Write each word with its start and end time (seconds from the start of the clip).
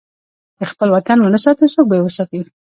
که 0.57 0.63
خپل 0.71 0.87
وطن 0.95 1.17
ونه 1.19 1.39
ساتو، 1.43 1.71
څوک 1.73 1.85
به 1.89 1.95
یې 1.97 2.03
وساتي؟ 2.03 2.39